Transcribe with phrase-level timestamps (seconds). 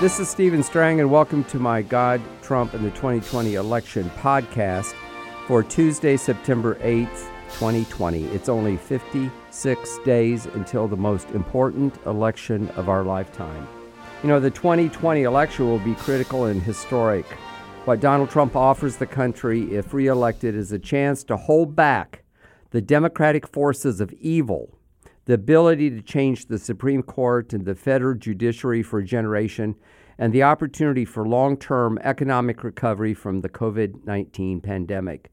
[0.00, 4.94] This is Stephen Strang, and welcome to my God, Trump, and the 2020 election podcast
[5.48, 8.22] for Tuesday, September 8th, 2020.
[8.26, 13.66] It's only 56 days until the most important election of our lifetime.
[14.22, 17.26] You know, the 2020 election will be critical and historic.
[17.84, 22.22] What Donald Trump offers the country, if reelected, is a chance to hold back
[22.70, 24.77] the democratic forces of evil
[25.28, 29.74] the ability to change the Supreme Court and the federal judiciary for a generation,
[30.16, 35.30] and the opportunity for long term economic recovery from the COVID 19 pandemic.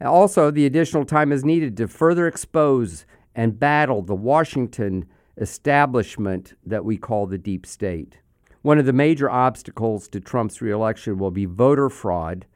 [0.00, 3.04] Also, the additional time is needed to further expose
[3.34, 5.04] and battle the Washington
[5.36, 8.20] establishment that we call the deep state.
[8.62, 12.46] One of the major obstacles to Trump's reelection will be voter fraud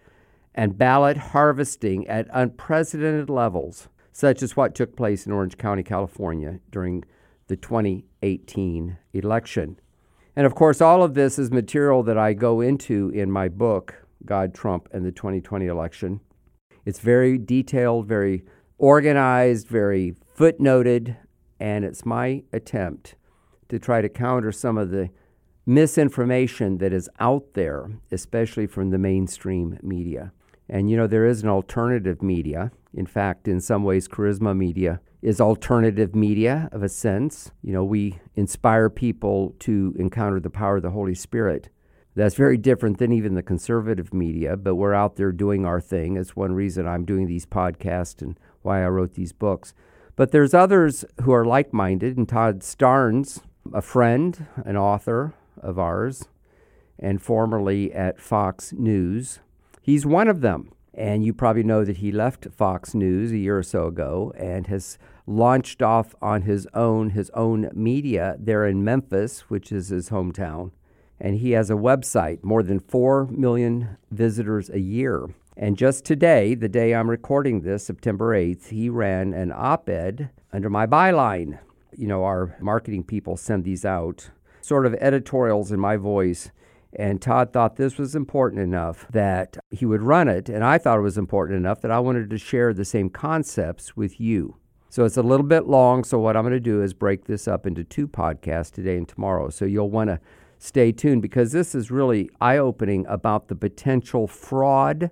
[0.55, 6.61] and ballot harvesting at unprecedented levels such as what took place in Orange County, California
[6.71, 7.05] during
[7.47, 9.79] the 2018 election.
[10.37, 14.07] And of course, all of this is material that I go into in my book,
[14.25, 16.21] God, Trump, and the 2020 Election.
[16.85, 18.45] It's very detailed, very
[18.79, 21.17] organized, very footnoted,
[21.59, 23.17] and it's my attempt
[23.69, 25.11] to try to counter some of the
[25.67, 30.33] misinformation that is out there, especially from the mainstream media.
[30.71, 32.71] And you know, there is an alternative media.
[32.95, 37.51] In fact, in some ways, charisma media is alternative media of a sense.
[37.61, 41.69] You know, we inspire people to encounter the power of the Holy Spirit.
[42.15, 46.17] That's very different than even the conservative media, but we're out there doing our thing.
[46.17, 49.75] It's one reason I'm doing these podcasts and why I wrote these books.
[50.15, 55.79] But there's others who are like minded, and Todd Starnes, a friend, an author of
[55.79, 56.29] ours,
[56.99, 59.41] and formerly at Fox News,
[59.81, 60.73] He's one of them.
[60.93, 64.67] And you probably know that he left Fox News a year or so ago and
[64.67, 70.11] has launched off on his own his own media there in Memphis, which is his
[70.11, 70.73] hometown.
[71.21, 75.29] And he has a website, more than 4 million visitors a year.
[75.57, 80.31] And just today, the day I'm recording this, September 8th, he ran an op ed
[80.53, 81.59] under my byline.
[81.97, 84.31] You know, our marketing people send these out,
[84.61, 86.51] sort of editorials in my voice
[86.93, 90.49] and Todd thought this was important enough that he would run it.
[90.49, 93.97] And I thought it was important enough that I wanted to share the same concepts
[93.97, 94.57] with you.
[94.89, 96.03] So it's a little bit long.
[96.03, 99.09] So what I'm going to do is break this up into two podcasts today and
[99.09, 99.51] tomorrow.
[99.51, 100.21] So you'll want to
[100.59, 105.11] stay tuned because this is really eye opening about the potential fraud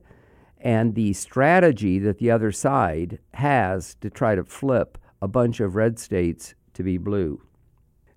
[0.61, 5.77] and the strategy that the other side has to try to flip a bunch of
[5.77, 7.41] red states to be blue.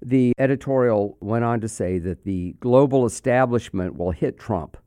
[0.03, 4.77] The editorial went on to say that the global establishment will hit Trump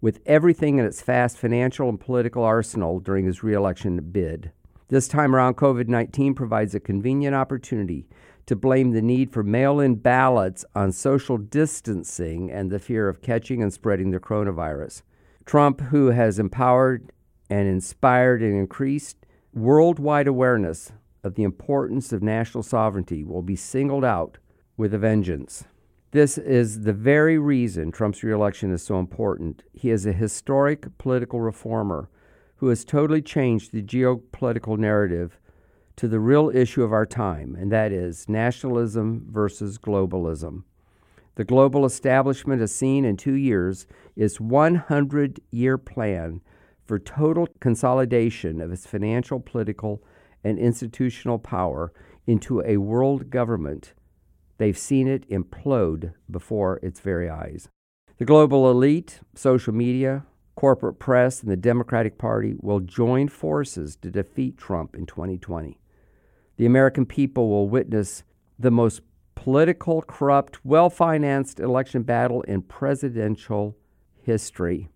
[0.00, 4.50] with everything in its fast financial and political arsenal during his reelection bid.
[4.88, 8.06] This time around, COVID 19 provides a convenient opportunity
[8.46, 13.22] to blame the need for mail in ballots on social distancing and the fear of
[13.22, 15.02] catching and spreading the coronavirus.
[15.46, 17.12] Trump, who has empowered
[17.48, 19.24] and inspired and increased
[19.54, 20.92] worldwide awareness
[21.22, 24.36] of the importance of national sovereignty, will be singled out
[24.76, 25.64] with a vengeance.
[26.10, 29.62] This is the very reason Trump's reelection is so important.
[29.72, 32.08] He is a historic political reformer
[32.56, 35.38] who has totally changed the geopolitical narrative
[35.96, 40.64] to the real issue of our time, and that is nationalism versus globalism.
[41.36, 43.86] The global establishment has seen in two years
[44.16, 46.40] its 100 year plan
[46.84, 50.02] for total consolidation of its financial, political,
[50.44, 51.92] and institutional power
[52.26, 53.94] into a world government
[54.58, 57.68] They've seen it implode before its very eyes.
[58.18, 64.10] The global elite, social media, corporate press, and the Democratic Party will join forces to
[64.10, 65.78] defeat Trump in 2020.
[66.56, 68.22] The American people will witness
[68.58, 69.00] the most
[69.34, 73.76] political, corrupt, well financed election battle in presidential
[74.22, 74.88] history.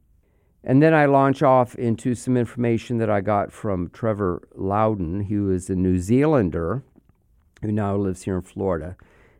[0.62, 5.50] And then I launch off into some information that I got from Trevor Loudon, who
[5.50, 6.84] is a New Zealander
[7.62, 8.96] who now lives here in Florida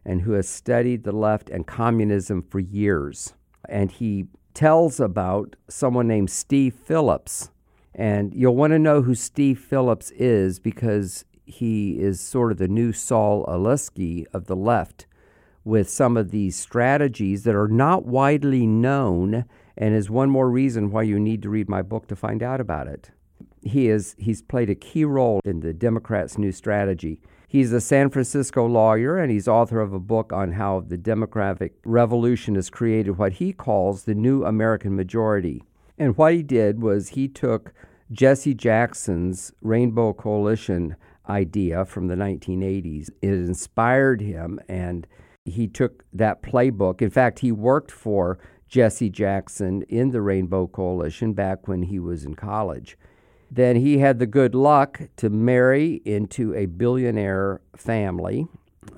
[0.08, 3.34] and who has studied the left and communism for years.
[3.68, 4.24] And he
[4.54, 7.50] tells about someone named Steve Phillips.
[7.94, 12.68] And you'll want to know who Steve Phillips is because he is sort of the
[12.68, 15.06] new Saul Alinsky of the left
[15.62, 19.44] with some of these strategies that are not widely known
[19.76, 22.62] and is one more reason why you need to read my book to find out
[22.62, 23.10] about it.
[23.62, 27.20] He is he's played a key role in the Democrats' new strategy.
[27.46, 31.74] He's a San Francisco lawyer and he's author of a book on how the democratic
[31.84, 35.64] revolution has created what he calls the new American majority.
[35.96, 37.72] And what he did was he took
[38.12, 40.96] Jesse Jackson's Rainbow Coalition
[41.28, 43.10] idea from the 1980s.
[43.22, 45.06] It inspired him and
[45.44, 47.00] he took that playbook.
[47.02, 48.38] In fact, he worked for
[48.68, 52.98] Jesse Jackson in the Rainbow Coalition back when he was in college.
[53.50, 58.46] Then he had the good luck to marry into a billionaire family,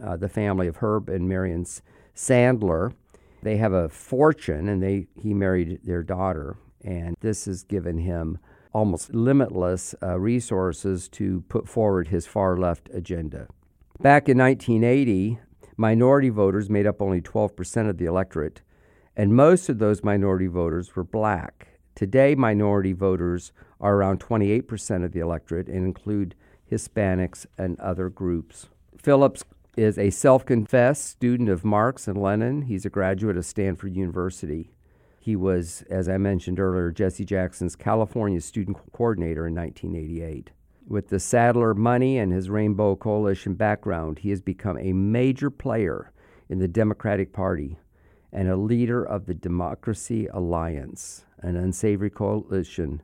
[0.02, 1.64] uh, the family of Herb and Marion
[2.14, 2.92] Sandler.
[3.42, 8.38] They have a fortune, and they he married their daughter, and this has given him
[8.72, 13.48] almost limitless uh, resources to put forward his far left agenda.
[14.00, 15.38] Back in 1980,
[15.76, 18.62] minority voters made up only 12% of the electorate,
[19.16, 21.80] and most of those minority voters were black.
[21.94, 26.34] Today, minority voters are around 28% of the electorate and include
[26.70, 28.68] Hispanics and other groups.
[28.96, 29.44] Phillips
[29.76, 32.62] is a self confessed student of Marx and Lenin.
[32.62, 34.72] He's a graduate of Stanford University.
[35.18, 40.50] He was, as I mentioned earlier, Jesse Jackson's California student coordinator in 1988.
[40.86, 46.10] With the Sandler money and his Rainbow Coalition background, he has become a major player
[46.48, 47.78] in the Democratic Party
[48.32, 53.02] and a leader of the Democracy Alliance, an unsavory coalition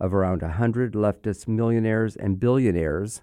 [0.00, 3.22] of around 100 leftist millionaires and billionaires.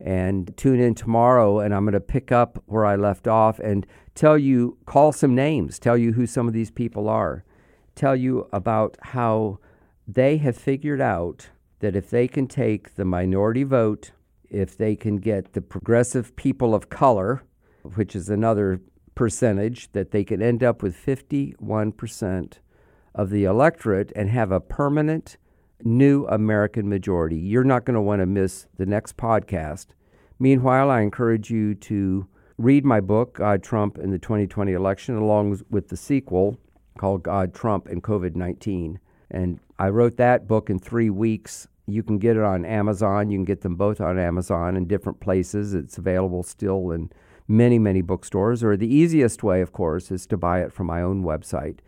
[0.00, 3.86] And tune in tomorrow, and I'm going to pick up where I left off and
[4.14, 7.44] tell you, call some names, tell you who some of these people are,
[7.94, 9.58] tell you about how
[10.08, 11.50] they have figured out
[11.80, 14.12] that if they can take the minority vote,
[14.48, 17.42] if they can get the progressive people of color,
[17.94, 18.80] which is another
[19.14, 22.52] percentage, that they can end up with 51%
[23.14, 25.36] of the electorate and have a permanent
[25.84, 27.36] new American majority.
[27.36, 29.86] You're not going to want to miss the next podcast.
[30.38, 32.26] Meanwhile, I encourage you to
[32.58, 36.58] read my book, God, Trump, and the 2020 Election, along with the sequel
[36.98, 39.00] called God, Trump, and COVID 19.
[39.30, 41.68] And I wrote that book in three weeks.
[41.86, 43.30] You can get it on Amazon.
[43.30, 45.72] You can get them both on Amazon in different places.
[45.72, 47.10] It's available still in
[47.48, 48.62] many, many bookstores.
[48.62, 51.78] Or the easiest way, of course, is to buy it from my own website,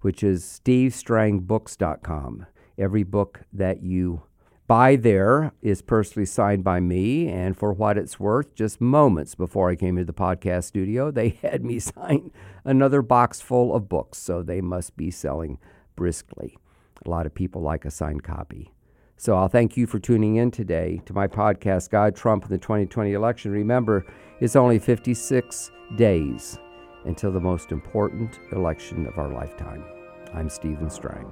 [0.00, 2.46] which is stevestrangbooks.com.
[2.78, 4.22] Every book that you
[4.68, 9.68] buy there is personally signed by me, and for what it's worth, just moments before
[9.68, 12.30] I came to the podcast studio, they had me sign
[12.64, 15.58] another box full of books, so they must be selling
[15.96, 16.56] briskly.
[17.04, 18.72] A lot of people like a signed copy.
[19.16, 22.58] So I'll thank you for tuning in today to my podcast, God, Trump, and the
[22.58, 23.50] 2020 election.
[23.50, 24.06] Remember,
[24.38, 26.56] it's only 56 days
[27.04, 29.84] until the most important election of our lifetime.
[30.32, 31.26] I'm Stephen Strang.